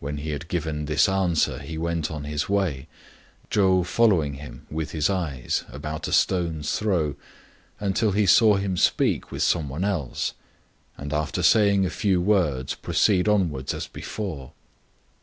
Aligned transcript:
When 0.00 0.18
he 0.18 0.32
had 0.32 0.48
given 0.48 0.84
this 0.84 1.08
answer 1.08 1.60
he 1.60 1.78
went 1.78 2.10
on 2.10 2.24
his 2.24 2.46
way, 2.46 2.88
Chou 3.48 3.84
following 3.84 4.34
him 4.34 4.66
with 4.70 4.90
his 4.90 5.08
eyes 5.08 5.64
about 5.70 6.06
a 6.06 6.12
stone's 6.12 6.78
throw, 6.78 7.16
until 7.80 8.10
he 8.12 8.26
saw 8.26 8.56
him 8.56 8.76
speak 8.76 9.32
with 9.32 9.42
some 9.42 9.70
one 9.70 9.82
else, 9.82 10.34
and, 10.98 11.10
after 11.14 11.42
saying 11.42 11.86
a 11.86 11.88
few 11.88 12.20
words, 12.20 12.74
proceed 12.74 13.28
onwards 13.28 13.72
as 13.72 13.86
be 13.88 14.02
fore. 14.02 14.52